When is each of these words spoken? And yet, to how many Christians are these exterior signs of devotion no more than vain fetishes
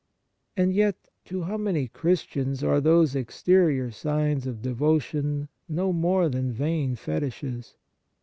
And 0.57 0.73
yet, 0.73 1.09
to 1.25 1.43
how 1.43 1.57
many 1.57 1.87
Christians 1.87 2.63
are 2.63 2.81
these 2.81 3.15
exterior 3.15 3.91
signs 3.91 4.47
of 4.47 4.59
devotion 4.63 5.47
no 5.69 5.93
more 5.93 6.27
than 6.27 6.51
vain 6.51 6.95
fetishes 6.95 7.75